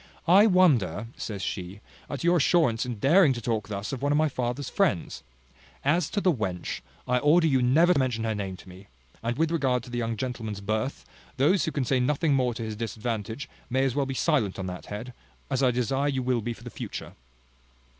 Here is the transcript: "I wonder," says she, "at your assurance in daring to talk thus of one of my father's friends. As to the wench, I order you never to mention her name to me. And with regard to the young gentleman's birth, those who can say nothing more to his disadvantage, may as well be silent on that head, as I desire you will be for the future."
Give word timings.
"I 0.27 0.47
wonder," 0.47 1.09
says 1.15 1.43
she, 1.43 1.79
"at 2.09 2.23
your 2.23 2.37
assurance 2.37 2.87
in 2.87 2.95
daring 2.97 3.33
to 3.33 3.39
talk 3.41 3.67
thus 3.67 3.93
of 3.93 4.01
one 4.01 4.11
of 4.11 4.17
my 4.17 4.29
father's 4.29 4.67
friends. 4.67 5.21
As 5.85 6.09
to 6.09 6.19
the 6.19 6.33
wench, 6.33 6.81
I 7.07 7.19
order 7.19 7.45
you 7.45 7.61
never 7.61 7.93
to 7.93 7.99
mention 7.99 8.23
her 8.23 8.33
name 8.33 8.57
to 8.57 8.67
me. 8.67 8.87
And 9.21 9.37
with 9.37 9.51
regard 9.51 9.83
to 9.83 9.91
the 9.91 9.99
young 9.99 10.17
gentleman's 10.17 10.59
birth, 10.59 11.05
those 11.37 11.65
who 11.65 11.71
can 11.71 11.85
say 11.85 11.99
nothing 11.99 12.33
more 12.33 12.55
to 12.55 12.63
his 12.63 12.75
disadvantage, 12.75 13.47
may 13.69 13.83
as 13.85 13.93
well 13.93 14.07
be 14.07 14.15
silent 14.15 14.57
on 14.57 14.65
that 14.65 14.87
head, 14.87 15.13
as 15.51 15.61
I 15.61 15.69
desire 15.69 16.09
you 16.09 16.23
will 16.23 16.41
be 16.41 16.53
for 16.53 16.63
the 16.63 16.71
future." 16.71 17.13